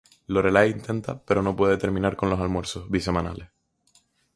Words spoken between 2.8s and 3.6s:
bi semanales.